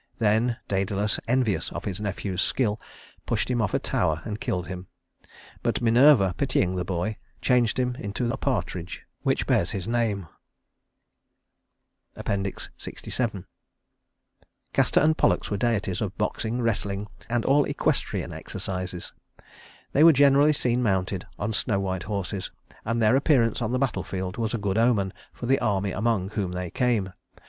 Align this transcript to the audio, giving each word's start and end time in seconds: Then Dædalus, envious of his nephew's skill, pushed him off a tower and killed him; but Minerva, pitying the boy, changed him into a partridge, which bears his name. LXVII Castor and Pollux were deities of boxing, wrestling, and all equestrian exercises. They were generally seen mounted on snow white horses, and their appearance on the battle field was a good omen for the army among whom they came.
Then 0.17 0.57
Dædalus, 0.67 1.19
envious 1.27 1.71
of 1.71 1.85
his 1.85 2.01
nephew's 2.01 2.41
skill, 2.41 2.81
pushed 3.27 3.51
him 3.51 3.61
off 3.61 3.75
a 3.75 3.77
tower 3.77 4.23
and 4.25 4.41
killed 4.41 4.65
him; 4.65 4.87
but 5.61 5.79
Minerva, 5.79 6.33
pitying 6.37 6.75
the 6.75 6.83
boy, 6.83 7.17
changed 7.39 7.77
him 7.77 7.93
into 7.99 8.27
a 8.31 8.35
partridge, 8.35 9.03
which 9.21 9.45
bears 9.45 9.69
his 9.69 9.87
name. 9.87 10.27
LXVII 12.17 13.45
Castor 14.73 14.99
and 15.01 15.15
Pollux 15.19 15.51
were 15.51 15.57
deities 15.57 16.01
of 16.01 16.17
boxing, 16.17 16.63
wrestling, 16.63 17.07
and 17.29 17.45
all 17.45 17.63
equestrian 17.65 18.33
exercises. 18.33 19.13
They 19.91 20.03
were 20.03 20.13
generally 20.13 20.53
seen 20.53 20.81
mounted 20.81 21.27
on 21.37 21.53
snow 21.53 21.79
white 21.79 22.01
horses, 22.09 22.49
and 22.85 22.99
their 23.03 23.15
appearance 23.15 23.61
on 23.61 23.71
the 23.71 23.77
battle 23.77 24.01
field 24.01 24.37
was 24.37 24.55
a 24.55 24.57
good 24.57 24.79
omen 24.79 25.13
for 25.31 25.45
the 25.45 25.59
army 25.59 25.91
among 25.91 26.31
whom 26.31 26.53
they 26.53 26.71
came. 26.71 27.13